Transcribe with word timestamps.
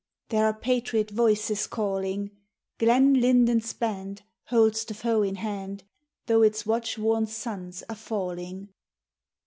There 0.29 0.47
are 0.47 0.59
patriot 0.59 1.11
voices 1.11 1.67
calling! 1.67 2.31
Glen 2.79 3.13
Lynden's 3.21 3.71
band 3.73 4.23
Holds 4.45 4.83
the 4.83 4.95
foe 4.95 5.21
in 5.21 5.35
hand, 5.35 5.83
Though 6.25 6.41
its 6.41 6.65
watch 6.65 6.97
worn 6.97 7.27
sons 7.27 7.83
are 7.87 7.93
falling. 7.95 8.69